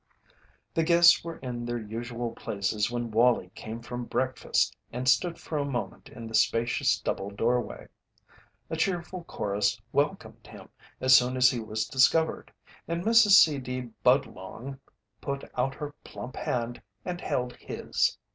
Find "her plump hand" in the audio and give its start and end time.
15.75-16.81